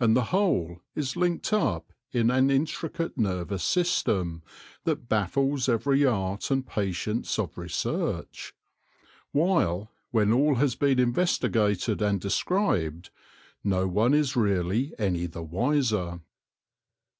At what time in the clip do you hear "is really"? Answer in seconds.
14.14-14.94